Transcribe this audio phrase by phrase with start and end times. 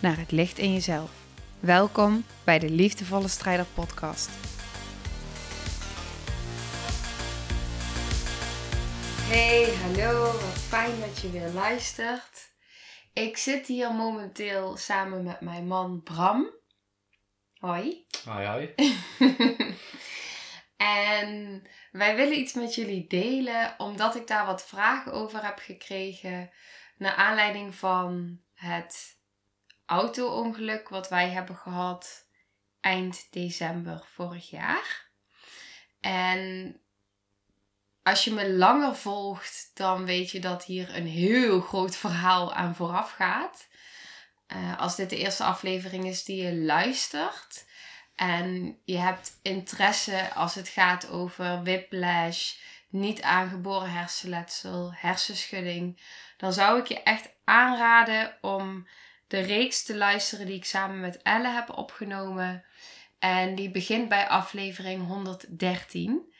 [0.00, 1.10] naar het licht in jezelf.
[1.60, 4.30] Welkom bij de Liefdevolle Strijder Podcast.
[9.28, 12.52] Hey, hallo, wat fijn dat je weer luistert.
[13.12, 16.50] Ik zit hier momenteel samen met mijn man Bram.
[17.58, 18.06] Hoi.
[18.24, 18.74] Hoi, hoi.
[20.76, 26.50] en wij willen iets met jullie delen, omdat ik daar wat vragen over heb gekregen.
[26.96, 29.19] Naar aanleiding van het
[29.90, 32.26] auto-ongeluk wat wij hebben gehad
[32.80, 35.08] eind december vorig jaar.
[36.00, 36.76] En
[38.02, 42.74] als je me langer volgt, dan weet je dat hier een heel groot verhaal aan
[42.74, 43.68] vooraf gaat.
[44.48, 47.64] Uh, als dit de eerste aflevering is die je luistert
[48.14, 52.54] en je hebt interesse als het gaat over whiplash,
[52.88, 56.00] niet aangeboren hersenletsel, hersenschudding,
[56.36, 58.86] dan zou ik je echt aanraden om
[59.30, 62.64] de reeks te luisteren die ik samen met Elle heb opgenomen.
[63.18, 66.32] En die begint bij aflevering 113.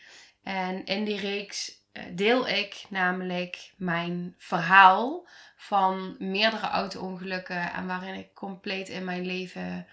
[0.42, 8.14] En in die reeks eh, deel ik namelijk mijn verhaal van meerdere auto-ongelukken en waarin
[8.14, 9.86] ik compleet in mijn leven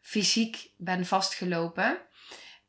[0.00, 1.98] fysiek ben vastgelopen.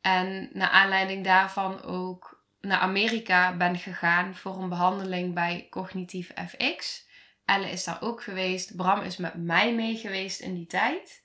[0.00, 7.06] En naar aanleiding daarvan ook naar Amerika ben gegaan voor een behandeling bij Cognitief FX.
[7.44, 8.76] Elle is daar ook geweest.
[8.76, 11.22] Bram is met mij mee geweest in die tijd.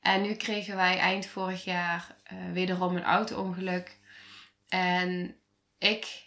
[0.00, 3.98] En nu kregen wij eind vorig jaar uh, wederom een auto-ongeluk.
[4.68, 5.36] En
[5.78, 6.24] ik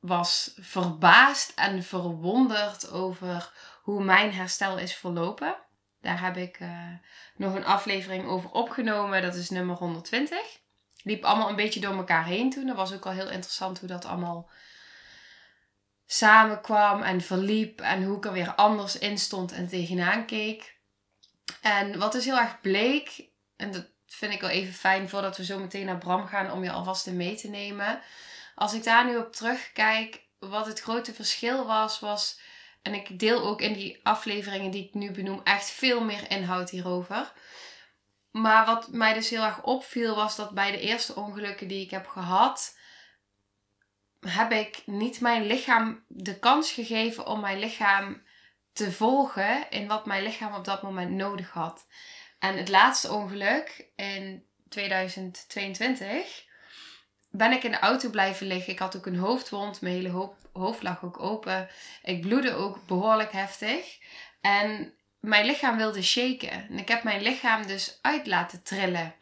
[0.00, 3.52] was verbaasd en verwonderd over
[3.82, 5.56] hoe mijn herstel is verlopen.
[6.00, 6.88] Daar heb ik uh,
[7.36, 9.22] nog een aflevering over opgenomen.
[9.22, 10.38] Dat is nummer 120.
[11.02, 12.66] Liep allemaal een beetje door elkaar heen toen.
[12.66, 14.50] Dat was ook al heel interessant hoe dat allemaal
[16.12, 17.80] samenkwam en verliep.
[17.80, 20.76] En hoe ik er weer anders in stond en tegenaan keek.
[21.60, 25.44] En wat dus heel erg bleek, en dat vind ik wel even fijn voordat we
[25.44, 28.00] zo meteen naar Bram gaan om je alvast in mee te nemen.
[28.54, 32.40] Als ik daar nu op terugkijk, wat het grote verschil was, was.
[32.82, 36.70] En ik deel ook in die afleveringen die ik nu benoem echt veel meer inhoud
[36.70, 37.32] hierover.
[38.30, 41.90] Maar wat mij dus heel erg opviel, was dat bij de eerste ongelukken die ik
[41.90, 42.76] heb gehad,
[44.26, 48.22] heb ik niet mijn lichaam de kans gegeven om mijn lichaam
[48.72, 51.86] te volgen in wat mijn lichaam op dat moment nodig had.
[52.38, 56.44] En het laatste ongeluk in 2022
[57.30, 58.72] ben ik in de auto blijven liggen.
[58.72, 59.80] Ik had ook een hoofdwond.
[59.80, 61.68] Mijn hele hoofd lag ook open.
[62.02, 63.98] Ik bloedde ook behoorlijk heftig.
[64.40, 66.50] En mijn lichaam wilde shaken.
[66.50, 69.14] En ik heb mijn lichaam dus uit laten trillen.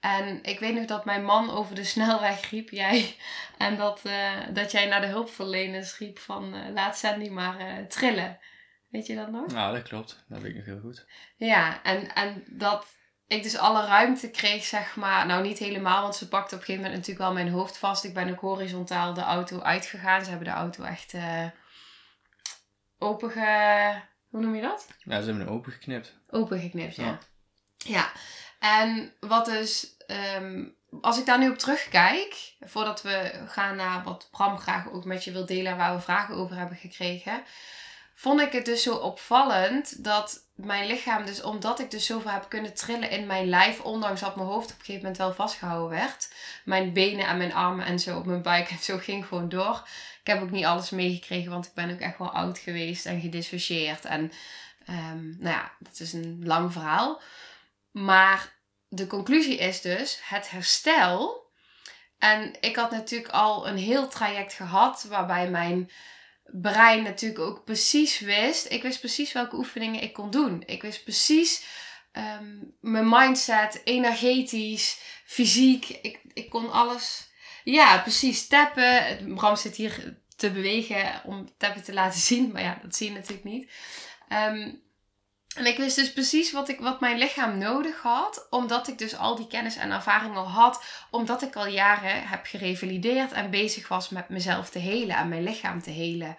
[0.00, 3.16] En ik weet nog dat mijn man over de snelweg riep, jij.
[3.58, 7.86] En dat, uh, dat jij naar de hulpverleners riep van uh, laat Sandy maar uh,
[7.86, 8.38] trillen.
[8.88, 9.52] Weet je dat nog?
[9.52, 10.24] Nou, dat klopt.
[10.28, 11.06] Dat weet ik nog heel goed.
[11.36, 15.26] Ja, en, en dat ik dus alle ruimte kreeg, zeg maar.
[15.26, 18.04] Nou, niet helemaal, want ze pakte op een gegeven moment natuurlijk wel mijn hoofd vast.
[18.04, 20.24] Ik ben ook horizontaal de auto uitgegaan.
[20.24, 21.46] Ze hebben de auto echt uh,
[22.98, 24.00] open ge...
[24.28, 24.86] Hoe noem je dat?
[24.98, 26.18] Ja, ze hebben hem opengeknipt.
[26.30, 27.04] Opengeknipt, ja.
[27.04, 27.18] ja.
[27.78, 28.12] Ja,
[28.58, 29.96] en wat dus...
[30.36, 35.04] Um, als ik daar nu op terugkijk, voordat we gaan naar wat Bram graag ook
[35.04, 37.42] met je wil delen, waar we vragen over hebben gekregen,
[38.14, 42.48] vond ik het dus zo opvallend dat mijn lichaam, dus omdat ik dus zoveel heb
[42.48, 45.98] kunnen trillen in mijn lijf, ondanks dat mijn hoofd op een gegeven moment wel vastgehouden
[45.98, 46.32] werd,
[46.64, 49.88] mijn benen en mijn armen en zo op mijn buik en zo ging gewoon door.
[50.20, 53.20] Ik heb ook niet alles meegekregen, want ik ben ook echt wel oud geweest en
[53.20, 54.04] gedissocieerd.
[54.04, 54.32] En
[54.88, 57.20] um, nou ja, dat is een lang verhaal.
[57.90, 61.46] Maar de conclusie is dus het herstel.
[62.18, 65.90] En ik had natuurlijk al een heel traject gehad waarbij mijn
[66.44, 68.70] brein natuurlijk ook precies wist.
[68.70, 70.62] Ik wist precies welke oefeningen ik kon doen.
[70.66, 71.64] Ik wist precies
[72.12, 75.88] um, mijn mindset, energetisch, fysiek.
[75.88, 77.30] Ik, ik kon alles.
[77.64, 79.34] Ja, precies tappen.
[79.34, 82.52] Bram zit hier te bewegen om tappen te laten zien.
[82.52, 83.70] Maar ja, dat zie je natuurlijk niet.
[84.28, 84.82] Um,
[85.56, 89.16] en ik wist dus precies wat, ik, wat mijn lichaam nodig had, omdat ik dus
[89.16, 93.88] al die kennis en ervaring al had, omdat ik al jaren heb gerevalideerd en bezig
[93.88, 96.36] was met mezelf te helen en mijn lichaam te helen.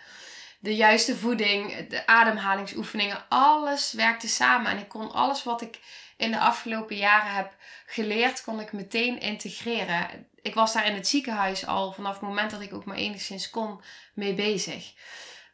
[0.60, 4.72] de juiste voeding, de ademhalingsoefeningen, alles werkte samen.
[4.72, 5.80] En ik kon alles wat ik
[6.18, 7.56] in de afgelopen jaren heb
[7.86, 10.28] geleerd, kon ik meteen integreren.
[10.42, 13.50] Ik was daar in het ziekenhuis al vanaf het moment dat ik ook maar enigszins
[13.50, 13.82] kon
[14.14, 14.94] mee bezig.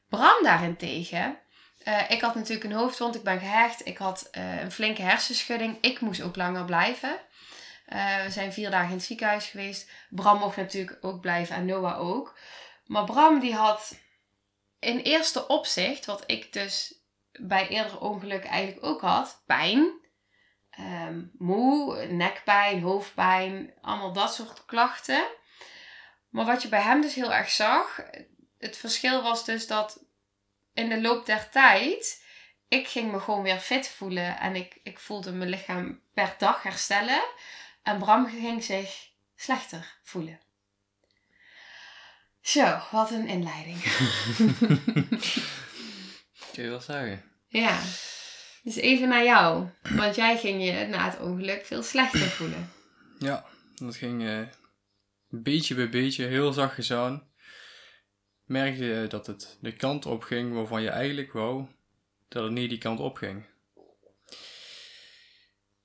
[0.10, 1.38] Bram daarentegen,
[1.86, 5.78] uh, ik had natuurlijk een hoofdwond, ik ben gehecht, ik had uh, een flinke hersenschudding.
[5.82, 7.20] Ik moest ook langer blijven.
[7.90, 9.90] Uh, we zijn vier dagen in het ziekenhuis geweest.
[10.10, 12.38] Bram mocht natuurlijk ook blijven en Noah ook.
[12.86, 14.00] Maar Bram die had
[14.80, 17.00] in eerste opzicht, wat ik dus
[17.32, 20.04] bij eerdere ongelukken eigenlijk ook had, pijn.
[20.80, 25.24] Um, moe, nekpijn, hoofdpijn, allemaal dat soort klachten.
[26.30, 28.02] Maar wat je bij hem dus heel erg zag,
[28.58, 30.05] het verschil was dus dat
[30.76, 32.24] in de loop der tijd,
[32.68, 36.64] ik ging me gewoon weer fit voelen en ik, ik voelde mijn lichaam per dag
[36.64, 37.24] herstellen.
[37.84, 40.40] En Bram ging zich slechter voelen.
[42.42, 43.84] Zo, wat een inleiding.
[46.54, 47.24] Kun je wel zeggen.
[47.48, 47.80] Ja.
[48.64, 49.70] Dus even naar jou.
[49.82, 52.72] Want jij ging je na het ongeluk veel slechter voelen.
[53.20, 53.46] Ja,
[53.76, 54.48] dat ging uh,
[55.30, 57.34] beetje bij beetje, heel zachtjes aan.
[58.46, 61.68] Merkte je dat het de kant op ging waarvan je eigenlijk wou
[62.28, 63.46] dat het niet die kant op ging.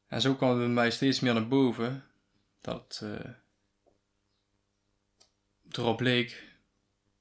[0.07, 2.05] En zo kwam het bij mij steeds meer naar boven
[2.61, 3.31] dat uh,
[5.71, 6.45] erop leek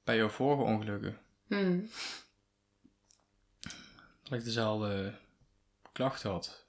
[0.04, 1.20] bij jouw vorige ongelukken.
[1.46, 1.90] Hmm.
[4.22, 5.18] Dat ik dezelfde
[5.92, 6.66] klachten had.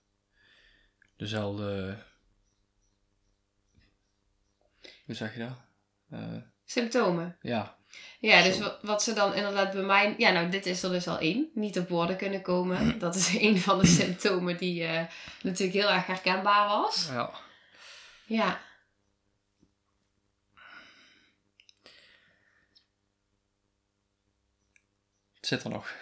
[1.15, 1.97] Dezelfde.
[5.05, 5.57] Hoe zeg je dat?
[6.19, 7.37] Uh, Symptomen.
[7.41, 7.80] Ja.
[8.19, 10.15] Ja, dus wat, wat, ze dan inderdaad bij mij.
[10.17, 11.49] Ja, nou, dit is er dus al één.
[11.53, 12.99] Niet op woorden kunnen komen.
[12.99, 15.01] Dat is een van de symptomen die uh,
[15.41, 17.07] natuurlijk heel erg herkenbaar was.
[17.11, 17.31] Ja.
[18.25, 18.61] Ja.
[25.41, 25.93] Zit er nog.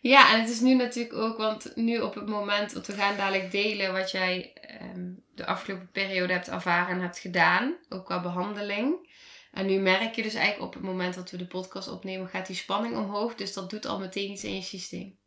[0.00, 3.16] Ja, en het is nu natuurlijk ook, want nu op het moment, want we gaan
[3.16, 8.20] dadelijk delen wat jij um, de afgelopen periode hebt ervaren en hebt gedaan, ook qua
[8.20, 9.10] behandeling.
[9.52, 12.46] En nu merk je dus eigenlijk op het moment dat we de podcast opnemen, gaat
[12.46, 13.34] die spanning omhoog.
[13.34, 15.18] Dus dat doet al meteen iets in je systeem.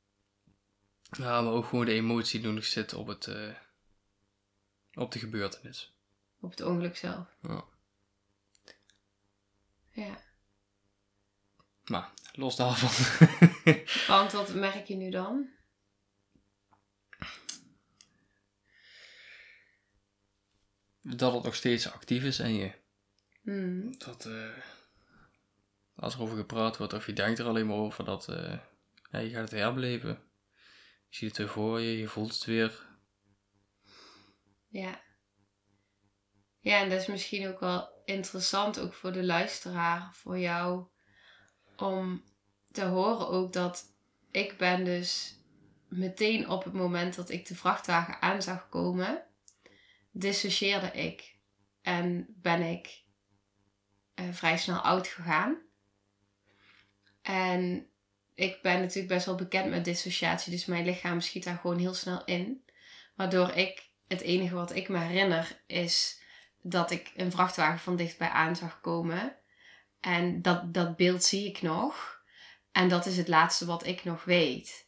[1.18, 3.56] Ja, maar ook gewoon de emotie doen zitten op, het, uh,
[4.94, 5.94] op de gebeurtenis.
[6.40, 7.28] Op het ongeluk zelf.
[7.42, 7.64] Ja.
[9.92, 10.24] Ja.
[11.84, 12.90] Maar los daarvan.
[14.16, 15.50] Want wat merk je nu dan?
[21.02, 22.84] Dat het nog steeds actief is en je.
[23.46, 23.98] Hmm.
[23.98, 24.58] Dat uh,
[25.96, 28.58] als er over gepraat wordt of je denkt er alleen maar over dat uh,
[29.12, 30.20] ja, je gaat het herbeleven.
[31.10, 32.86] Je ziet het weer voor je, je voelt het weer.
[34.68, 35.02] Ja.
[36.60, 40.86] Ja, en dat is misschien ook wel interessant, ook voor de luisteraar, voor jou,
[41.78, 42.24] om
[42.72, 43.86] te horen ook dat
[44.32, 45.40] ik ben dus
[45.88, 49.26] meteen op het moment dat ik de vrachtwagen aan zag komen,
[50.12, 51.38] dissocieerde ik
[51.82, 53.05] en ben ik
[54.16, 55.58] uh, vrij snel oud gegaan.
[57.22, 57.90] En
[58.34, 61.94] ik ben natuurlijk best wel bekend met dissociatie, dus mijn lichaam schiet daar gewoon heel
[61.94, 62.64] snel in.
[63.16, 66.22] Waardoor ik, het enige wat ik me herinner is
[66.62, 69.36] dat ik een vrachtwagen van dichtbij aan zag komen.
[70.00, 72.24] En dat, dat beeld zie ik nog.
[72.72, 74.88] En dat is het laatste wat ik nog weet.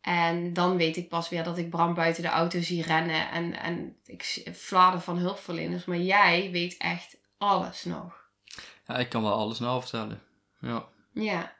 [0.00, 3.30] En dan weet ik pas weer dat ik Bram buiten de auto zie rennen.
[3.30, 5.84] En, en ik flader van hulpverleners.
[5.84, 8.19] Maar jij weet echt alles nog.
[8.90, 10.22] Ja, ik kan wel alles nou vertellen.
[10.60, 10.88] Ja.
[11.12, 11.56] Ja.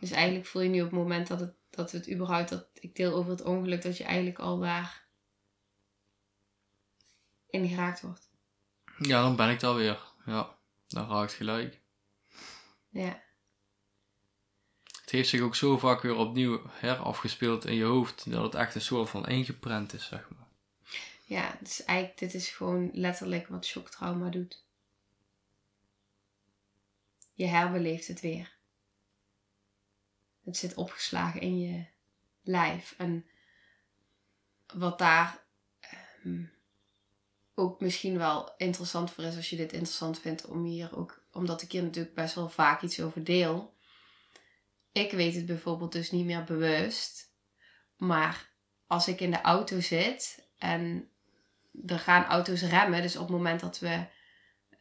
[0.00, 2.96] Dus eigenlijk voel je nu op het moment dat, het, dat het überhaupt, dat ik
[2.96, 5.06] deel over het ongeluk, dat je eigenlijk al daar
[7.46, 8.30] in geraakt wordt.
[8.98, 10.00] Ja, dan ben ik daar weer.
[10.26, 10.56] Ja,
[10.88, 11.80] dan raakt gelijk.
[12.88, 13.22] Ja.
[15.00, 18.74] Het heeft zich ook zo vaak weer opnieuw herafgespeeld in je hoofd, dat het echt
[18.74, 20.46] een soort van ingeprent is, zeg maar.
[21.24, 24.61] Ja, dus eigenlijk, dit is gewoon letterlijk wat shocktrauma doet.
[27.32, 28.56] Je herbeleeft het weer.
[30.44, 31.84] Het zit opgeslagen in je
[32.42, 32.94] lijf.
[32.98, 33.26] En
[34.74, 35.44] wat daar
[36.24, 36.52] um,
[37.54, 41.62] ook misschien wel interessant voor is, als je dit interessant vindt, om hier ook, omdat
[41.62, 43.74] ik hier natuurlijk best wel vaak iets over deel.
[44.92, 47.32] Ik weet het bijvoorbeeld dus niet meer bewust.
[47.96, 48.50] Maar
[48.86, 51.10] als ik in de auto zit en
[51.86, 54.06] er gaan auto's remmen, dus op het moment dat we,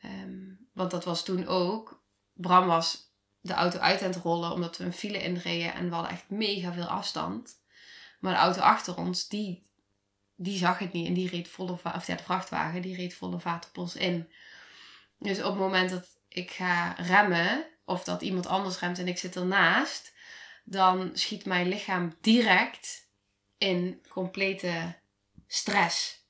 [0.03, 2.00] um, want dat was toen ook,
[2.41, 3.09] Bram was
[3.41, 6.29] de auto uit aan het rollen omdat we een file inreden en we hadden echt
[6.29, 7.59] mega veel afstand.
[8.19, 9.67] Maar de auto achter ons, die,
[10.35, 13.39] die zag het niet en die reed volle vaart, of de vrachtwagen, die reed volle
[13.39, 14.29] vaart in.
[15.17, 19.17] Dus op het moment dat ik ga remmen, of dat iemand anders remt en ik
[19.17, 20.13] zit ernaast,
[20.63, 23.09] dan schiet mijn lichaam direct
[23.57, 24.99] in complete
[25.47, 26.20] stress.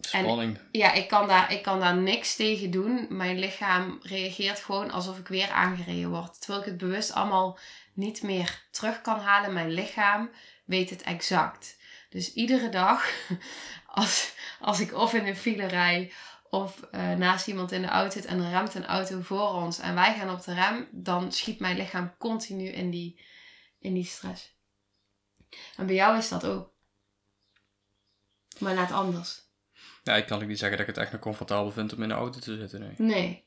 [0.00, 0.58] Spanning.
[0.72, 3.06] Ja, ik kan, daar, ik kan daar niks tegen doen.
[3.08, 6.40] Mijn lichaam reageert gewoon alsof ik weer aangereden word.
[6.40, 7.58] Terwijl ik het bewust allemaal
[7.92, 9.52] niet meer terug kan halen.
[9.52, 10.30] Mijn lichaam
[10.64, 11.76] weet het exact.
[12.10, 13.10] Dus iedere dag,
[13.86, 16.12] als, als ik of in een file rij
[16.50, 19.78] of uh, naast iemand in de auto zit en er remt een auto voor ons
[19.78, 23.20] en wij gaan op de rem, dan schiet mijn lichaam continu in die,
[23.78, 24.56] in die stress.
[25.76, 26.72] En bij jou is dat ook.
[28.58, 29.47] Maar net anders.
[30.02, 32.08] Ja, ik kan ook niet zeggen dat ik het echt nog comfortabel vind om in
[32.08, 32.80] de auto te zitten.
[32.80, 32.94] Nee.
[32.98, 33.46] Nee.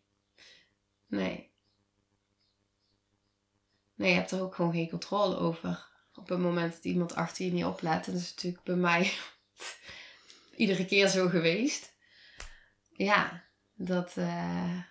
[1.07, 1.51] Nee.
[3.95, 5.89] Nee, je hebt er ook gewoon geen controle over.
[6.15, 8.07] Op het moment dat iemand achter je niet oplet.
[8.07, 9.11] En dat is natuurlijk bij mij
[10.55, 11.93] iedere keer zo geweest.
[12.93, 13.43] Ja,
[13.73, 14.15] dat.
[14.17, 14.81] Uh...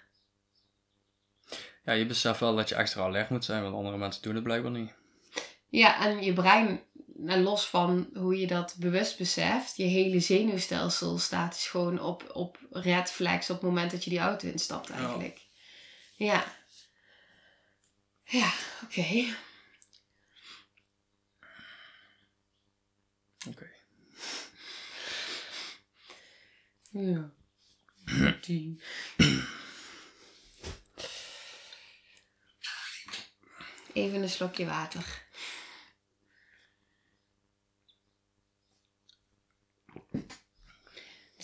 [1.84, 4.44] Ja, je beseft wel dat je extra alert moet zijn, want andere mensen doen het
[4.44, 4.92] blijkbaar niet.
[5.68, 6.80] Ja, en je brein,
[7.26, 12.30] en los van hoe je dat bewust beseft, je hele zenuwstelsel staat dus gewoon op,
[12.32, 15.40] op red flags op het moment dat je die auto instapt eigenlijk.
[16.16, 16.58] Ja.
[18.24, 18.52] Ja,
[18.84, 19.24] oké.
[23.48, 23.70] Oké.
[26.90, 27.30] Ja.
[28.40, 28.82] Die.
[33.92, 35.28] Even een slokje water.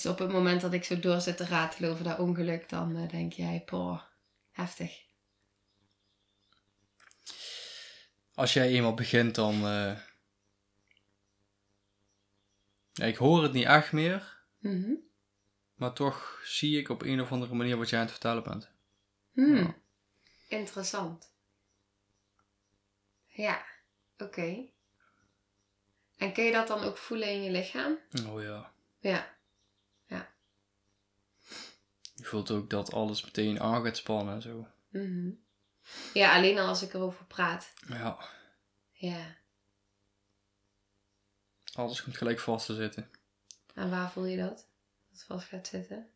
[0.06, 2.96] Dus op het moment dat ik zo door zit te ratelen over dat ongeluk, dan
[2.96, 4.02] uh, denk jij, poh,
[4.50, 5.04] heftig.
[8.34, 9.54] Als jij eenmaal begint, dan.
[9.54, 9.98] Uh...
[12.92, 14.42] Ja, ik hoor het niet echt meer.
[14.58, 14.92] Mhm.
[15.74, 18.70] Maar toch zie ik op een of andere manier wat jij aan het vertellen bent.
[19.32, 19.56] Hmm.
[19.56, 19.74] Ja.
[20.48, 21.32] Interessant.
[23.26, 23.64] Ja,
[24.18, 24.68] oké.
[26.16, 27.98] En kun je dat dan ook voelen in je lichaam?
[28.26, 28.42] Oh.
[28.42, 28.72] Ja.
[28.98, 29.35] Ja.
[32.16, 34.66] Je voelt ook dat alles meteen aan gaat spannen en zo.
[34.88, 35.30] Mhm.
[36.12, 37.72] Ja, alleen al als ik erover praat.
[37.88, 38.18] Ja.
[38.92, 39.36] Ja.
[41.72, 43.10] Alles komt gelijk vast te zitten.
[43.74, 44.48] En waar voel je dat?
[44.56, 44.66] Dat
[45.08, 46.10] het vast gaat zitten?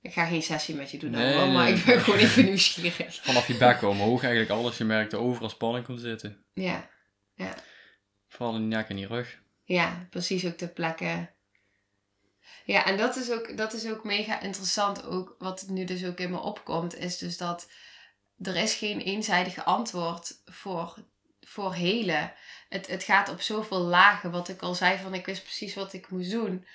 [0.00, 1.74] Ik ga geen sessie met je doen, Nee, maar nee.
[1.74, 3.14] ik ben gewoon even nieuwsgierig.
[3.22, 4.78] Vanaf je bek omhoog eigenlijk alles.
[4.78, 6.44] Je merkt dat overal spanning komt zitten.
[6.52, 6.90] Ja.
[8.28, 9.42] Vooral in die nek en die rug.
[9.62, 11.31] Ja, precies ook de plekken.
[12.64, 15.04] Ja, en dat is ook, dat is ook mega interessant.
[15.04, 17.68] Ook wat nu dus ook in me opkomt, is dus dat
[18.42, 20.94] er is geen eenzijdige antwoord voor,
[21.40, 22.32] voor helen.
[22.68, 24.30] Het, het gaat op zoveel lagen.
[24.30, 26.66] Wat ik al zei, van ik wist precies wat ik moest doen.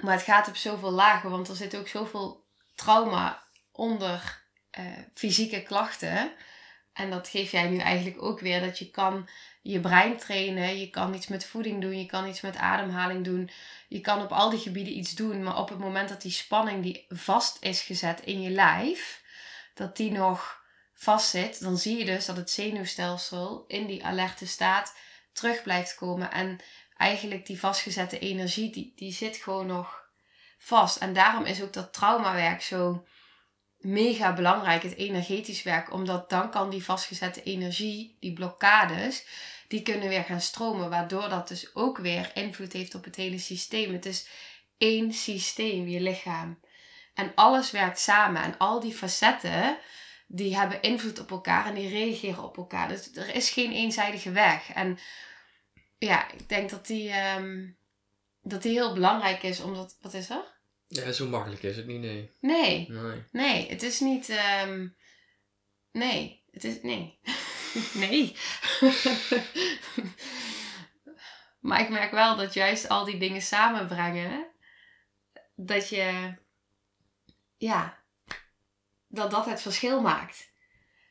[0.00, 4.84] Maar het gaat op zoveel lagen, want er zit ook zoveel trauma onder eh,
[5.14, 6.32] fysieke klachten.
[6.94, 8.60] En dat geef jij nu eigenlijk ook weer.
[8.60, 9.28] Dat je kan
[9.62, 10.78] je brein trainen.
[10.78, 11.98] Je kan iets met voeding doen.
[11.98, 13.50] Je kan iets met ademhaling doen.
[13.88, 15.42] Je kan op al die gebieden iets doen.
[15.42, 19.22] Maar op het moment dat die spanning die vast is gezet in je lijf.
[19.74, 20.62] Dat die nog
[20.94, 21.60] vast zit.
[21.60, 24.96] Dan zie je dus dat het zenuwstelsel in die alerte staat
[25.32, 26.30] terug blijft komen.
[26.30, 26.58] En
[26.96, 28.70] eigenlijk die vastgezette energie.
[28.70, 30.02] Die, die zit gewoon nog
[30.58, 30.96] vast.
[30.96, 33.04] En daarom is ook dat traumawerk zo
[33.84, 35.92] mega belangrijk, het energetisch werk.
[35.92, 39.26] Omdat dan kan die vastgezette energie, die blokkades,
[39.68, 40.90] die kunnen weer gaan stromen.
[40.90, 43.92] Waardoor dat dus ook weer invloed heeft op het hele systeem.
[43.92, 44.28] Het is
[44.78, 46.60] één systeem, je lichaam.
[47.14, 48.42] En alles werkt samen.
[48.42, 49.78] En al die facetten,
[50.26, 52.88] die hebben invloed op elkaar en die reageren op elkaar.
[52.88, 54.72] Dus er is geen eenzijdige weg.
[54.72, 54.98] En
[55.98, 57.70] ja, ik denk dat die, ehm,
[58.42, 59.60] dat die heel belangrijk is.
[59.60, 60.53] Omdat, wat is er?
[61.02, 62.30] Ja, zo makkelijk is het niet, nee.
[62.40, 63.22] Nee, Nee.
[63.32, 64.28] nee, het is niet.
[64.28, 64.88] ehm,
[65.92, 66.82] nee, het is.
[66.82, 67.18] Nee.
[68.04, 68.36] nee.
[71.60, 74.46] maar ik merk wel dat juist al die dingen samenbrengen.
[75.54, 76.34] Dat je.
[77.56, 78.02] Ja.
[79.08, 80.52] Dat dat het verschil maakt.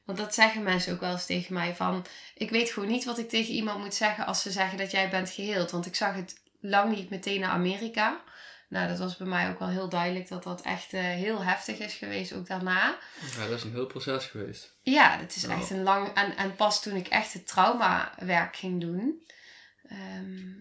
[0.05, 2.05] Want dat zeggen mensen ook wel eens tegen mij van...
[2.35, 5.09] Ik weet gewoon niet wat ik tegen iemand moet zeggen als ze zeggen dat jij
[5.09, 5.71] bent geheeld.
[5.71, 8.23] Want ik zag het lang niet meteen naar Amerika.
[8.73, 11.77] Nou, dat was bij mij ook wel heel duidelijk dat dat echt eh, heel heftig
[11.77, 12.97] is geweest, ook daarna.
[13.37, 14.75] Ja, dat is een heel proces geweest.
[14.81, 16.13] Ja, dat is echt een lang...
[16.13, 19.27] En, en pas toen ik echt het traumawerk ging doen,
[19.83, 20.51] ehm,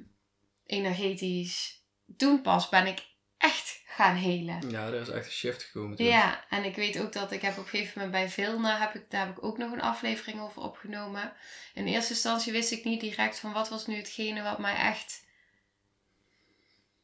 [0.67, 1.83] energetisch,
[2.17, 3.03] toen pas ben ik
[3.39, 4.71] echt gaan helen.
[4.71, 6.07] Ja, er is echt een shift gekomen toen.
[6.07, 8.95] Ja, en ik weet ook dat ik heb op een gegeven moment bij Vilna, heb
[8.95, 11.33] ik, daar heb ik ook nog een aflevering over opgenomen.
[11.75, 15.25] In eerste instantie wist ik niet direct van wat was nu hetgene wat mij echt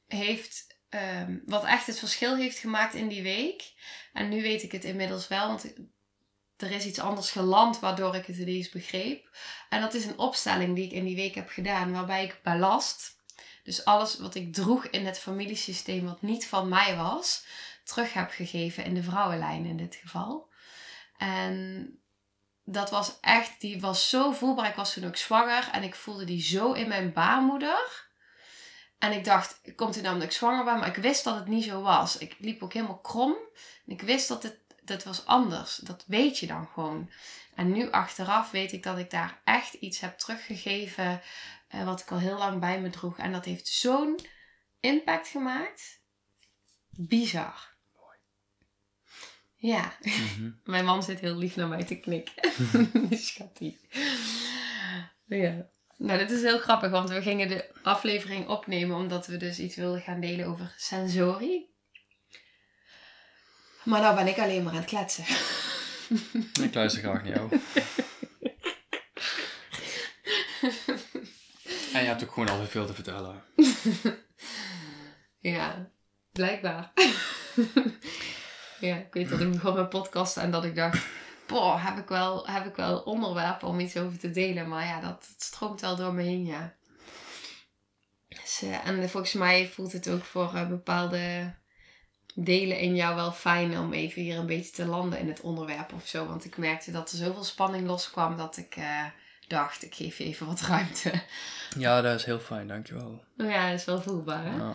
[0.07, 3.73] heeft, ehm, wat echt het verschil heeft gemaakt in die week.
[4.13, 5.73] En nu weet ik het inmiddels wel, want
[6.57, 9.37] er is iets anders geland waardoor ik het ineens begreep.
[9.69, 13.17] En dat is een opstelling die ik in die week heb gedaan, waarbij ik ballast,
[13.63, 17.45] dus alles wat ik droeg in het familiesysteem wat niet van mij was,
[17.85, 20.49] terug heb gegeven in de vrouwenlijn in dit geval.
[21.17, 21.93] En
[22.65, 24.69] dat was echt, die was zo voelbaar.
[24.69, 28.08] Ik was toen ook zwanger en ik voelde die zo in mijn baarmoeder.
[28.99, 30.79] En ik dacht, komt hij nou omdat ik zwanger ben?
[30.79, 32.19] Maar ik wist dat het niet zo was.
[32.19, 33.37] Ik liep ook helemaal krom.
[33.87, 35.77] En ik wist dat het dat was anders.
[35.77, 37.11] Dat weet je dan gewoon.
[37.55, 41.21] En nu achteraf weet ik dat ik daar echt iets heb teruggegeven.
[41.75, 43.19] Uh, wat ik al heel lang bij me droeg.
[43.19, 44.19] En dat heeft zo'n
[44.81, 46.01] impact gemaakt.
[46.91, 47.77] Bizar.
[49.57, 49.97] Ja.
[50.01, 50.51] Mhm.
[50.65, 52.53] Mijn man zit heel lief naar mij te knikken.
[53.19, 53.81] Schattie.
[55.25, 55.71] Ja.
[55.99, 59.77] Nou, dit is heel grappig, want we gingen de aflevering opnemen omdat we dus iets
[59.77, 61.75] wilden gaan delen over sensorie.
[63.85, 65.25] Maar nou ben ik alleen maar aan het kletsen.
[66.67, 67.51] Ik luister graag naar jou.
[71.93, 73.43] en je hebt ook gewoon altijd veel te vertellen.
[75.57, 75.91] ja,
[76.33, 76.93] blijkbaar.
[78.81, 81.07] ja, ik weet dat ik begon mijn podcast en dat ik dacht...
[81.49, 84.69] Boah, heb ik, wel, heb ik wel onderwerpen om iets over te delen.
[84.69, 86.77] Maar ja, dat, stroomt wel door me heen, ja.
[88.29, 91.55] Dus, uh, en volgens mij voelt het ook voor uh, bepaalde
[92.35, 95.93] delen in jou wel fijn om even hier een beetje te landen in het onderwerp
[95.93, 96.27] of zo.
[96.27, 99.05] Want ik merkte dat er zoveel spanning loskwam dat ik uh,
[99.49, 101.23] dacht, ik geef je even wat ruimte.
[101.79, 103.25] Ja, dat is heel fijn, dankjewel.
[103.37, 104.57] Ja, dat is wel voelbaar, hè?
[104.57, 104.75] Ja.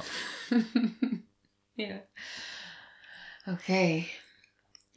[1.87, 2.01] ja.
[3.45, 4.05] Oké.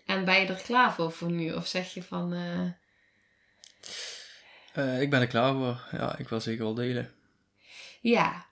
[0.06, 1.52] En ben je er klaar voor voor nu?
[1.52, 2.32] Of zeg je van...
[2.32, 2.70] Uh...
[4.76, 5.98] Uh, ik ben er klaar voor.
[5.98, 7.14] Ja, ik wil zeker wel delen.
[8.00, 8.46] Ja,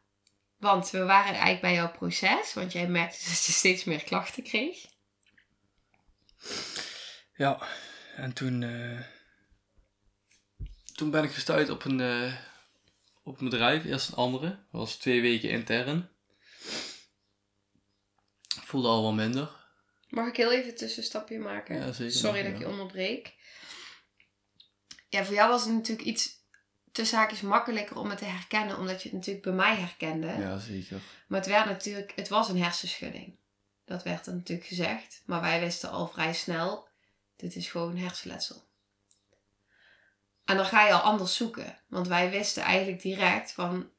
[0.56, 4.42] want we waren eigenlijk bij jouw proces, want jij merkte dat je steeds meer klachten
[4.42, 4.86] kreeg.
[7.36, 7.66] Ja,
[8.16, 9.00] en toen, uh,
[10.94, 12.34] toen ben ik gestuurd op een,
[13.22, 14.48] op een bedrijf, eerst een andere.
[14.48, 16.08] Dat was twee weken intern.
[18.64, 19.63] Voelde al wel minder.
[20.14, 21.76] Mag ik heel even een tussenstapje maken?
[21.76, 22.12] Ja, zeker.
[22.12, 23.34] Sorry dat ik je onderbreek.
[25.08, 26.42] Ja, voor jou was het natuurlijk iets
[26.92, 30.26] tussen haakjes makkelijker om het te herkennen, omdat je het natuurlijk bij mij herkende.
[30.26, 31.00] Ja, zeker.
[31.28, 33.36] Maar het werd natuurlijk, het was een hersenschudding.
[33.84, 35.22] Dat werd er natuurlijk gezegd.
[35.26, 36.88] Maar wij wisten al vrij snel,
[37.36, 38.68] dit is gewoon hersenletsel.
[40.44, 41.78] En dan ga je al anders zoeken.
[41.88, 43.90] Want wij wisten eigenlijk direct van,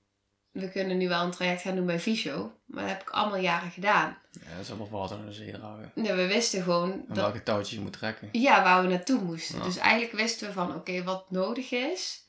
[0.71, 2.59] kunnen nu wel een traject gaan doen bij Visio.
[2.65, 4.17] Maar dat heb ik allemaal jaren gedaan.
[4.31, 5.91] Ja, dat is allemaal water in de zee dragen.
[5.95, 6.91] Nee, we wisten gewoon...
[6.91, 8.29] En dat, welke touwtjes je moet trekken.
[8.31, 9.63] Ja, waar we naartoe moesten.
[9.63, 12.23] Dus eigenlijk wisten we van, oké, wat nodig is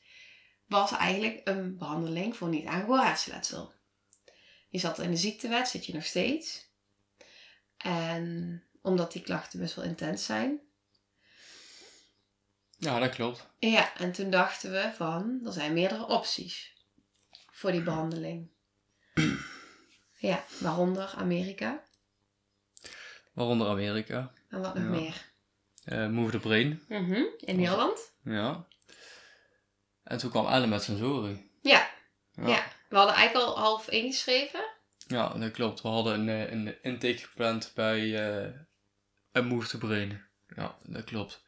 [0.65, 3.73] was eigenlijk een behandeling voor niet aangeboren hersenletsel.
[4.69, 6.65] Je zat in de ziektewet, zit je nog steeds.
[7.77, 10.59] En omdat die klachten best wel intens zijn.
[12.77, 13.47] Ja, dat klopt.
[13.59, 16.75] Ja, en toen dachten we van, er zijn meerdere opties
[17.57, 18.49] voor die behandeling.
[20.29, 21.83] ja, waaronder Amerika.
[23.33, 24.31] Waaronder Amerika.
[24.49, 25.25] En wat nog meer?
[25.85, 26.83] Uh, Move the Brain.
[26.87, 28.13] Mm In Nederland.
[28.23, 28.67] Ja.
[30.03, 31.51] En toen kwam Ellen met sensorie.
[31.61, 31.89] Ja.
[32.31, 32.65] ja.
[32.89, 34.65] We hadden eigenlijk al half ingeschreven.
[35.07, 35.81] Ja, dat klopt.
[35.81, 37.99] We hadden een, eh, een intake gepland bij
[39.33, 40.25] uh, Move to Brain.
[40.55, 41.41] Ja, dat klopt.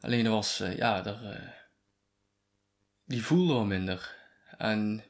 [0.00, 1.61] Alleen er was, uh, ja, uh,
[3.12, 4.16] die voelde wel minder.
[4.58, 5.04] En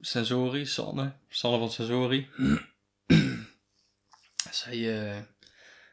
[0.00, 2.30] Sensori, Sanne, Sanne van Sensori,
[4.50, 5.26] zij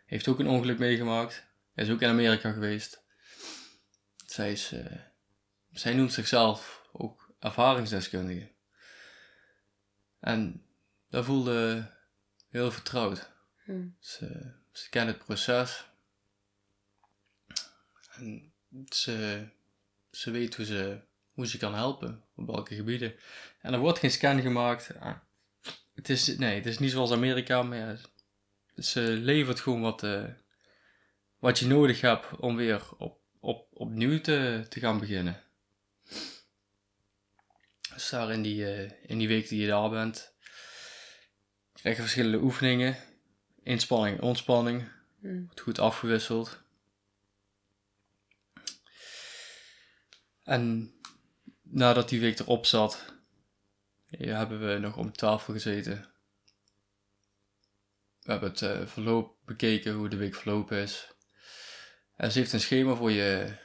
[0.06, 1.46] heeft ook een ongeluk meegemaakt.
[1.74, 3.04] Hij is ook in Amerika geweest.
[4.26, 5.02] Zij, is, uh,
[5.72, 8.52] zij noemt zichzelf ook ervaringsdeskundige.
[10.20, 10.66] En
[11.10, 11.90] dat voelde
[12.50, 13.32] heel vertrouwd.
[13.64, 13.98] Hmm.
[14.00, 15.86] Ze, ze kent het proces.
[18.12, 18.54] En
[18.90, 19.48] ze,
[20.12, 21.02] ze weet hoe ze,
[21.34, 23.16] hoe ze kan helpen, op welke gebieden.
[23.62, 24.92] En er wordt geen scan gemaakt.
[25.94, 27.98] Het is, nee, het is niet zoals Amerika, maar ja,
[28.78, 30.24] ze levert gewoon wat, uh,
[31.40, 35.44] wat je nodig hebt om weer op op, opnieuw te, te gaan beginnen.
[37.94, 40.34] Dus daar in die, uh, in die week die je daar bent,
[41.74, 42.98] krijg je verschillende oefeningen.
[43.64, 44.92] Inspanning, ontspanning.
[45.20, 45.46] Hmm.
[45.46, 46.62] Wordt goed afgewisseld.
[50.44, 50.93] En
[51.74, 53.14] nadat die week erop zat,
[54.06, 56.12] ja, hebben we nog om tafel gezeten.
[58.20, 61.14] We hebben het uh, verloop bekeken, hoe de week verlopen is.
[62.16, 63.58] En ze heeft een schema voor je.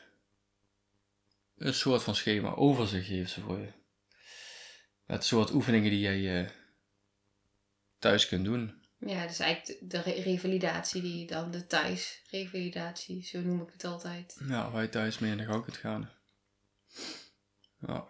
[1.56, 3.72] Een soort van schema, overzicht heeft ze voor je.
[5.06, 6.50] Met soort oefeningen die jij uh,
[7.98, 8.86] thuis kunt doen.
[8.98, 13.84] Ja, dus eigenlijk de, de re- revalidatie die dan, de thuisrevalidatie, zo noem ik het
[13.84, 14.40] altijd.
[14.48, 16.10] Ja, waar je thuis mee in de gang kunt gaan.
[17.86, 18.06] Ja.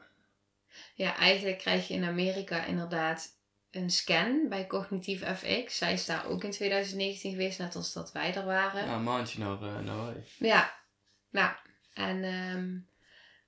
[0.94, 3.36] Ja, eigenlijk krijg je in Amerika inderdaad
[3.70, 5.76] een scan bij Cognitief FX.
[5.76, 8.86] Zij is daar ook in 2019 geweest, net als dat wij er waren.
[8.86, 10.24] ja, een maandje naar, naar wij.
[10.38, 10.74] Ja,
[11.30, 11.52] nou,
[11.94, 12.78] en ehm,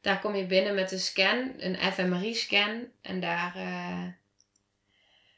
[0.00, 2.88] daar kom je binnen met een scan, een fMRI-scan.
[3.02, 4.06] En daar, eh,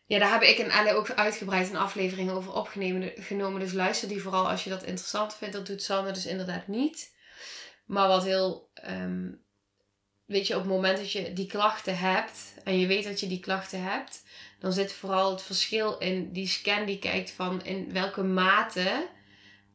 [0.06, 3.12] ja, daar heb ik en Elle ook uitgebreid een aflevering over opgenomen.
[3.16, 5.54] Genomen, dus luister die vooral als je dat interessant vindt.
[5.54, 7.14] Dat doet Sander dus inderdaad niet.
[7.84, 9.30] Maar wat heel, ehm,
[10.26, 13.26] weet je, op het moment dat je die klachten hebt en je weet dat je
[13.26, 14.22] die klachten hebt,
[14.60, 19.08] dan zit vooral het verschil in die scan die kijkt van in welke mate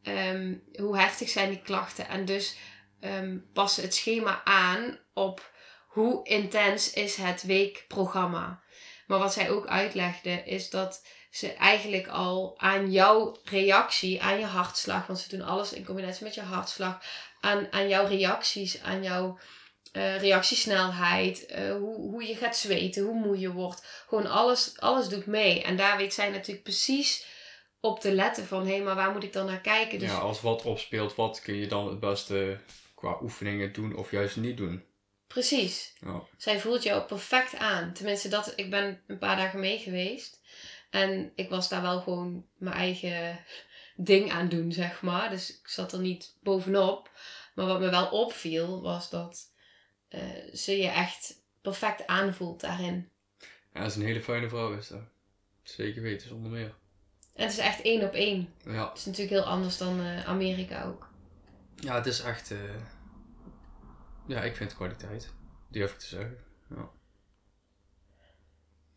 [0.04, 2.08] ehm, hoe heftig zijn die klachten.
[2.08, 2.56] En dus
[3.00, 5.52] ehm, passen het schema aan op
[5.88, 8.62] hoe intens is het weekprogramma.
[9.08, 14.46] Maar wat zij ook uitlegde is dat ze eigenlijk al aan jouw reactie, aan je
[14.46, 17.04] hartslag, want ze doen alles in combinatie met je hartslag,
[17.40, 19.40] aan, aan jouw reacties, aan jouw
[19.92, 24.04] eh, reactiesnelheid, eh, hoe, hoe je gaat zweten, hoe moe je wordt.
[24.08, 25.64] Gewoon alles, alles doet mee.
[25.64, 27.26] En daar weet zij natuurlijk precies
[27.80, 30.00] op te letten van, hé, hey, maar waar moet ik dan naar kijken?
[30.00, 32.60] Dus Ja, als wat opspeelt, wat kun je dan het beste
[32.96, 34.86] qua oefeningen doen of juist niet doen?
[35.28, 35.94] precies.
[36.00, 36.24] Ja.
[36.38, 37.94] Zij voelt jou perfect aan.
[37.94, 40.42] Tenminste, dat, ik ben een paar dagen mee geweest.
[40.90, 43.40] En ik was daar wel gewoon mijn eigen
[43.96, 45.30] ding aan doen, zeg maar.
[45.30, 47.12] Dus ik zat er niet bovenop.
[47.56, 49.52] Maar wat me wel opviel, was dat
[50.08, 53.10] eh, ze je echt perfect aanvoelt daarin.
[53.74, 55.02] ja, dat is een hele fijne vrouw is dat.
[55.64, 56.76] Zeker weten, zonder meer.
[57.34, 58.54] En het is echt één op één.
[58.66, 61.10] Ja, Het is natuurlijk heel anders dan eh, Amerika ook.
[61.76, 62.52] ja het is echt...
[62.52, 62.60] eh,
[64.28, 65.34] Ja, ik vind het kwaliteit.
[65.70, 66.38] Durf ik te zeggen.
[66.70, 66.90] Ja.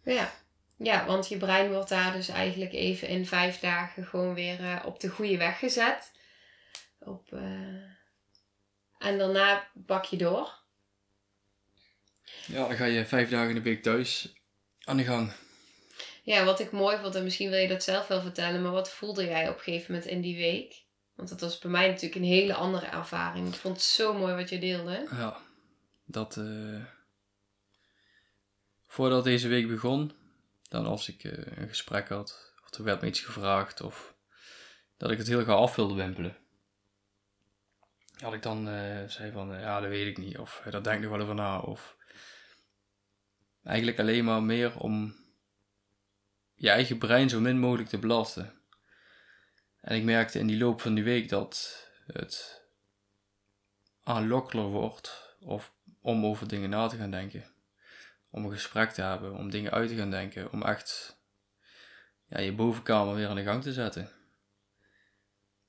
[0.02, 0.32] Ja.
[0.76, 5.00] ja, want je brein wordt daar dus eigenlijk even in vijf dagen gewoon weer op
[5.00, 6.12] de goede weg gezet.
[6.98, 7.82] Op, eh,
[8.98, 10.58] En daarna bak je door.
[12.46, 14.32] Ja, dan ga je vijf dagen in de week thuis
[14.84, 15.32] aan de gang.
[16.22, 18.90] Ja, wat ik mooi vond, en misschien wil je dat zelf wel vertellen, maar wat
[18.90, 20.84] voelde jij op een gegeven moment in die week?
[21.14, 23.48] Want dat was bij mij natuurlijk een hele andere ervaring.
[23.48, 25.06] Ik vond het zo mooi wat je deelde.
[25.10, 25.36] Ja,
[26.04, 26.36] dat...
[26.36, 26.84] eh,
[28.86, 30.12] Voordat deze week begon,
[30.68, 34.14] dan als ik eh, een gesprek had, of er werd me iets gevraagd, of
[34.96, 36.36] dat ik het heel graag af wilde wimpelen.
[38.18, 41.02] Had ik dan eh, zei van, ja, dat weet ik niet, of daar denk ik
[41.02, 41.96] nog wel over na, of...
[43.64, 45.14] Eigenlijk alleen maar meer om
[46.54, 48.52] je eigen brein zo min mogelijk te belasten.
[49.80, 52.64] En ik merkte in die loop van die week dat het
[54.02, 57.44] aanlokkeler wordt, of om over dingen na te gaan denken
[58.30, 61.18] om een gesprek te hebben, om dingen uit te gaan denken, om echt
[62.28, 64.10] ja, je bovenkamer weer aan de gang te zetten.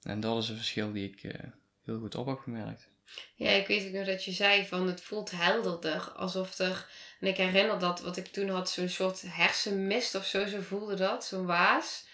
[0.02, 1.50] En dat is een verschil die ik eh,
[1.84, 2.91] heel goed op heb gemerkt.
[3.36, 6.12] Ja, ik weet ook nog dat je zei van het voelt helderder.
[6.16, 6.88] Alsof er,
[7.20, 10.96] en ik herinner dat wat ik toen had, zo'n soort hersenmist of zo, zo voelde
[10.96, 12.10] dat, zo'n waas.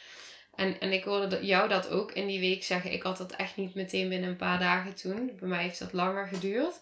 [0.55, 2.91] En, en ik hoorde jou dat ook in die week zeggen.
[2.91, 5.31] Ik had dat echt niet meteen binnen een paar dagen toen.
[5.39, 6.81] Bij mij heeft dat langer geduurd.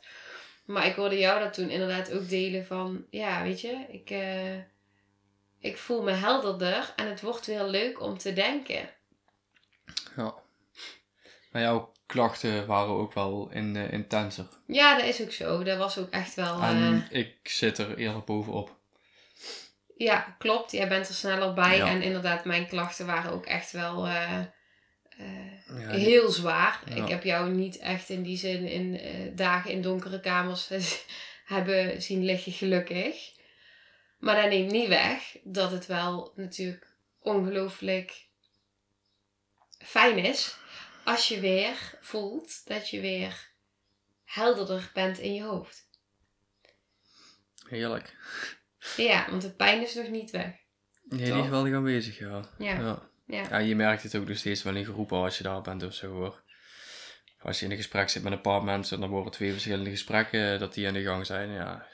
[0.66, 3.06] Maar ik hoorde jou dat toen inderdaad ook delen van...
[3.10, 4.58] Ja, weet je, ik, eh,
[5.60, 8.90] ik voel me helderder en het wordt weer leuk om te denken.
[10.16, 10.44] Ja.
[11.56, 14.46] Maar jouw klachten waren ook wel in, eh, intenser.
[14.68, 15.64] Ja, dat is ook zo.
[15.64, 16.62] Dat was ook echt wel...
[16.62, 18.76] eh, En ik zit er eerder bovenop.
[19.98, 20.72] Ja, klopt.
[20.72, 21.78] Jij bent er sneller bij.
[21.78, 21.88] Ja.
[21.88, 24.46] En inderdaad, mijn klachten waren ook echt wel eh, eh,
[25.80, 26.82] Ja, heel zwaar.
[26.86, 26.96] Ja.
[26.96, 30.70] Ik heb jou niet echt in die zin in eh, dagen in donkere kamers
[31.46, 33.32] hebben zien liggen, gelukkig.
[34.18, 38.28] Maar dat neemt niet weg dat het wel natuurlijk ongelooflijk
[39.78, 40.58] fijn is
[41.06, 43.52] als je weer voelt dat je weer
[44.24, 45.90] helderder bent in je hoofd.
[47.68, 48.16] Heerlijk.
[48.98, 50.54] Ja, want de pijn is nog niet weg.
[51.04, 52.50] Nee, die is wel aanwezig, ja.
[52.58, 52.80] Ja.
[52.80, 53.10] ja.
[53.26, 53.48] Ja.
[53.50, 55.94] Ja, je merkt het ook nog steeds wel in groepen als je daar bent of
[55.94, 56.44] zo hoor.
[57.40, 59.90] Als je in een gesprek zit met een paar mensen en dan worden twee verschillende
[59.90, 61.88] gesprekken eh, dat die aan de gang zijn, ja,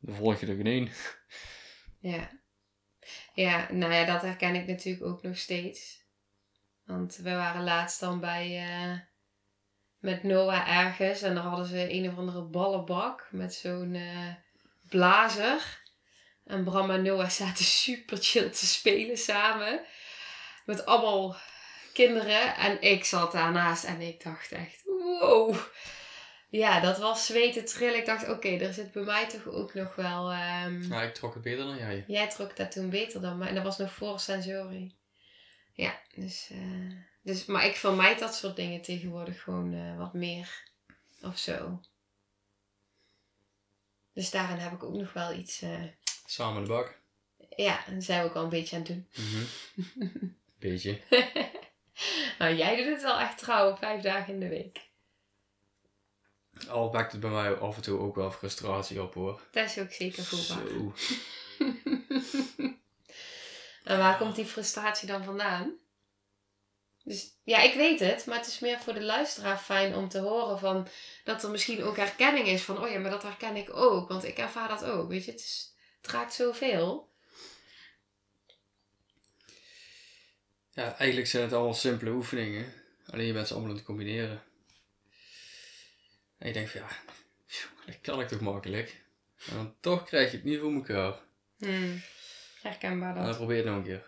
[0.00, 0.90] dan volg je er geen één.
[2.00, 2.30] Ja.
[3.34, 6.06] Ja, nou ja, dat herken ik natuurlijk ook nog steeds.
[6.88, 8.98] Want we waren laatst dan bij, eh,
[9.98, 14.34] met Noah ergens en daar hadden ze een of andere ballenbak met zo'n eh,
[14.88, 15.82] blazer.
[16.44, 19.80] En Bram en Noah zaten super chill te spelen samen.
[20.64, 21.36] Met allemaal
[21.92, 22.56] kinderen.
[22.56, 25.56] En ik zat daarnaast en ik dacht echt, wow.
[26.50, 27.98] Ja, dat was zweten trillen.
[27.98, 30.30] Ik dacht, oké, er zit bij mij toch ook nog wel...
[30.30, 32.04] Ja, ik trok het beter dan jij.
[32.06, 33.48] Jij trok dat toen beter dan mij.
[33.48, 34.97] En dat was nog voor Sensori.
[35.78, 37.44] Ja, dus, eh, dus...
[37.44, 40.70] Maar ik vermijd dat soort dingen tegenwoordig gewoon eh, wat meer.
[41.22, 41.80] Of zo.
[44.12, 45.62] Dus daarin heb ik ook nog wel iets...
[45.62, 45.82] eh,
[46.26, 47.00] Samen de bak.
[47.56, 49.08] ja, en zijn we ook al een beetje aan het doen.
[49.14, 49.44] Mhm.
[50.58, 51.00] Beetje.
[52.38, 54.80] nou, jij doet het wel echt trouw, vijf dagen in de week.
[56.68, 59.40] Al wekt het bij mij af en toe ook wel frustratie op hoor.
[59.50, 60.68] Dat is ook zeker voelbaar.
[60.68, 60.92] Zo.
[63.88, 65.76] En waar komt die frustratie dan vandaan?
[67.04, 70.18] Dus ja, ik weet het, maar het is meer voor de luisteraar fijn om te
[70.18, 70.88] horen van
[71.24, 74.24] dat er misschien ook herkenning is van, oh ja, maar dat herken ik ook, want
[74.24, 75.08] ik ervaar dat ook.
[75.08, 77.12] Weet je, het, is, het raakt zoveel.
[80.70, 82.72] Ja, eigenlijk zijn het allemaal simpele oefeningen.
[83.06, 84.42] Alleen je bent ze allemaal aan het combineren.
[86.38, 86.88] En je denkt van ja,
[87.86, 89.04] dat kan ik toch makkelijk.
[89.46, 91.20] En dan toch krijg je het niet voor elkaar.
[91.58, 92.02] Hmm.
[92.68, 93.36] Herkenbaar En dan dat.
[93.36, 94.06] probeer het nog een keer.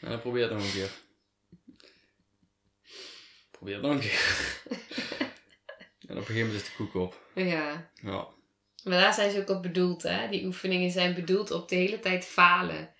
[0.00, 0.90] En dan probeer het nog een keer.
[3.50, 4.62] Probeer het nog een keer.
[6.08, 7.20] en op een gegeven moment is de koek op.
[7.34, 7.90] Ja.
[8.02, 8.26] Ja.
[8.84, 10.28] Maar daar zijn ze ook op bedoeld, hè?
[10.28, 12.94] Die oefeningen zijn bedoeld op de hele tijd falen.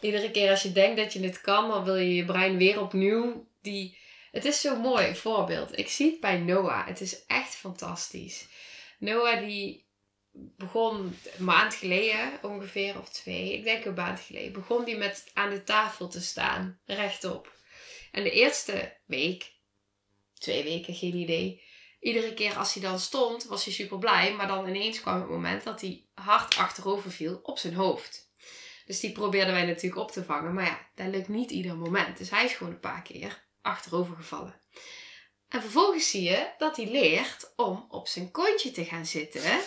[0.00, 2.80] Iedere keer als je denkt dat je het kan, dan wil je je brein weer
[2.80, 3.98] opnieuw die...
[4.32, 5.78] Het is zo'n mooi voorbeeld.
[5.78, 6.86] Ik zie het bij Noah.
[6.86, 8.46] Het is echt fantastisch.
[8.98, 9.85] Noah die
[10.36, 15.30] begon een maand geleden ongeveer, of twee, ik denk een maand geleden, begon die met
[15.34, 17.54] aan de tafel te staan, rechtop.
[18.12, 19.52] En de eerste week,
[20.38, 21.62] twee weken, geen idee,
[22.00, 24.34] iedere keer als hij dan stond, was hij super blij.
[24.34, 28.30] Maar dan ineens kwam het moment dat hij hard achterover viel op zijn hoofd.
[28.86, 30.54] Dus die probeerden wij natuurlijk op te vangen.
[30.54, 32.18] Maar ja, dat lukt niet ieder moment.
[32.18, 34.60] Dus hij is gewoon een paar keer achterover gevallen.
[35.48, 39.60] En vervolgens zie je dat hij leert om op zijn kontje te gaan zitten.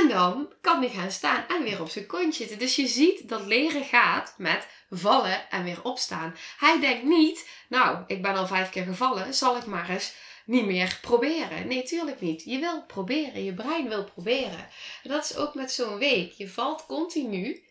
[0.00, 2.58] En dan kan hij gaan staan en weer op zijn kontje zitten.
[2.58, 6.36] Dus je ziet dat leren gaat met vallen en weer opstaan.
[6.58, 10.64] Hij denkt niet, nou, ik ben al vijf keer gevallen, zal ik maar eens niet
[10.64, 11.66] meer proberen.
[11.66, 12.44] Nee, tuurlijk niet.
[12.44, 14.68] Je wil proberen, je brein wil proberen.
[15.02, 16.32] En dat is ook met zo'n week.
[16.32, 17.64] Je valt continu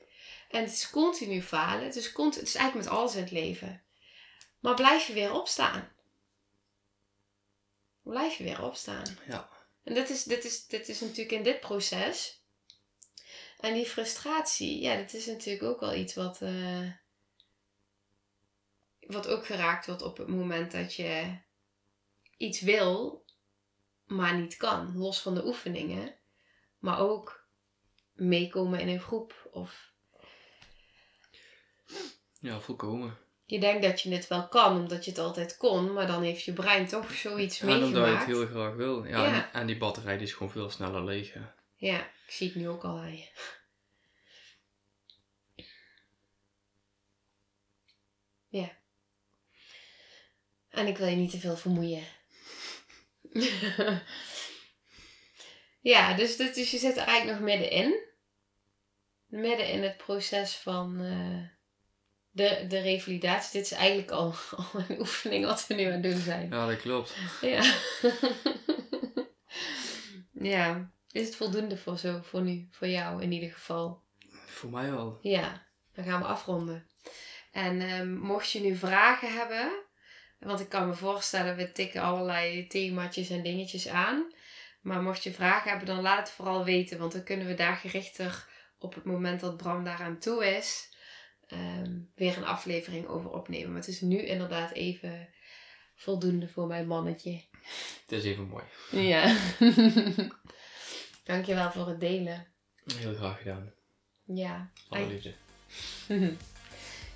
[0.49, 1.83] en het is continu falen.
[1.83, 3.83] Het is, continu, het is eigenlijk met alles in het leven.
[4.59, 5.91] Maar blijf je weer opstaan.
[8.03, 9.17] Blijf je weer opstaan.
[9.27, 9.49] Ja.
[9.83, 12.41] En dit is, dit, is, dit is natuurlijk in dit proces.
[13.57, 16.91] En die frustratie, ja, dat is natuurlijk ook wel iets wat, eh,
[18.99, 21.37] wat ook geraakt wordt op het moment dat je
[22.37, 23.25] iets wil,
[24.05, 24.97] maar niet kan.
[24.97, 26.15] Los van de oefeningen.
[26.79, 27.47] Maar ook
[28.13, 29.49] meekomen in een groep.
[29.51, 29.91] Of
[32.39, 33.17] Ja, volkomen.
[33.53, 35.93] Je denkt dat je het wel kan, omdat je het altijd kon.
[35.93, 38.25] Maar dan heeft je brein toch zoiets En omdat je het meegemaakt.
[38.25, 39.05] heel graag wil.
[39.05, 39.33] Ja, Ja.
[39.33, 41.33] En, en die batterij die is gewoon veel sneller leeg.
[41.33, 41.41] hè.
[41.75, 43.27] Ja, ik zie het nu ook al aan je.
[48.47, 48.77] Ja.
[50.69, 52.03] En ik wil je niet te veel vermoeien.
[55.93, 58.01] ja, dus, dit, dus je zit er eigenlijk nog middenin.
[59.25, 61.51] Midden in het proces van eh,
[62.33, 63.51] de, de revalidatie.
[63.51, 64.33] Dit is eigenlijk al,
[64.73, 66.49] al een oefening wat we nu aan het doen zijn.
[66.49, 67.15] Ja, dat klopt.
[67.41, 67.73] Ja.
[70.53, 70.91] ja.
[71.11, 74.01] Is het voldoende voor zo, voor nu, voor jou in ieder geval?
[74.45, 75.19] Voor mij wel.
[75.21, 76.87] Ja, dan gaan we afronden.
[77.51, 79.71] En ehm, mocht je nu vragen hebben,
[80.39, 84.33] want ik kan me voorstellen, we tikken allerlei themaatjes en dingetjes aan.
[84.81, 87.75] Maar mocht je vragen hebben, dan laat het vooral weten, want dan kunnen we daar
[87.75, 90.92] gerichter op het moment dat Bram daaraan toe is,
[91.47, 93.67] ehm, weer een aflevering over opnemen.
[93.67, 95.27] Maar het is nu inderdaad even
[95.95, 97.41] voldoende voor mijn mannetje.
[98.01, 98.63] Het is even mooi.
[99.07, 99.35] Ja.
[101.23, 102.47] Dankjewel voor het delen.
[102.95, 103.71] Heel graag gedaan.
[104.25, 104.71] Ja.
[104.89, 105.33] Alle En- liefde.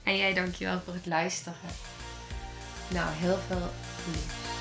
[0.03, 1.57] En jij dankjewel voor het luisteren.
[2.91, 3.69] Nou, heel veel
[4.11, 4.55] lief.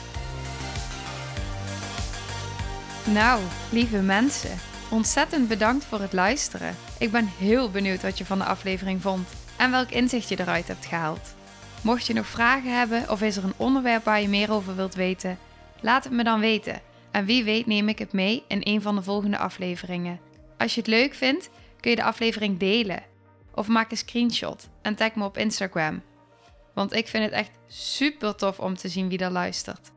[3.14, 4.58] Nou, lieve mensen,
[4.90, 6.76] ontzettend bedankt voor het luisteren.
[6.98, 10.68] Ik ben heel benieuwd wat je van de aflevering vond en welk inzicht je eruit
[10.68, 11.34] hebt gehaald.
[11.82, 14.94] Mocht je nog vragen hebben of is er een onderwerp waar je meer over wilt
[14.94, 15.38] weten,
[15.80, 16.80] laat het me dan weten.
[17.10, 20.20] En wie weet neem ik het mee in een van de volgende afleveringen.
[20.58, 23.02] Als je het leuk vindt, kun je de aflevering delen.
[23.54, 26.02] Of maak een screenshot en tag me op Instagram.
[26.74, 29.90] Want ik vind het echt super tof om te zien wie er luistert.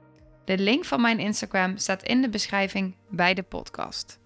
[0.45, 4.19] De link van mijn Instagram staat in de beschrijving bij de podcast.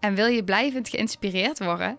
[0.00, 1.98] En wil je blijvend geïnspireerd worden?